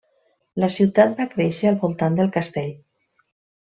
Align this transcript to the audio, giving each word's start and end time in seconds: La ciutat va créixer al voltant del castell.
La 0.63 0.69
ciutat 0.75 1.13
va 1.21 1.27
créixer 1.35 1.69
al 1.73 1.79
voltant 1.85 2.19
del 2.21 2.33
castell. 2.39 2.73